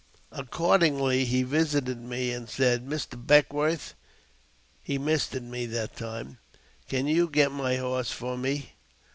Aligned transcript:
Accordingly, 0.31 1.25
he 1.25 1.43
visited 1.43 1.99
me, 2.01 2.31
and 2.31 2.49
said, 2.49 2.87
"Mr. 2.87 3.23
Beckwourth" 3.23 3.93
(he 4.83 4.97
mistered 4.97 5.43
me 5.43 5.67
that 5.67 5.95
time)," 5.95 6.39
can 6.89 7.05
you 7.05 7.29
get 7.29 7.51
my 7.51 7.75
horse 7.75 8.09
for 8.09 8.35
me? 8.35 8.71